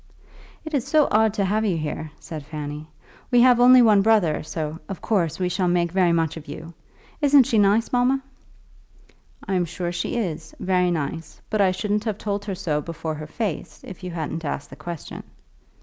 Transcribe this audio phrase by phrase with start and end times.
[0.65, 2.87] "It is so odd to have you here," said Fanny.
[3.29, 6.73] "We have only one brother, so, of course, we shall make very much of you.
[7.21, 8.23] Isn't she nice, mamma?"
[9.47, 11.39] "I'm sure she is; very nice.
[11.51, 14.75] But I shouldn't have told her so before her face, if you hadn't asked the
[14.75, 15.21] question."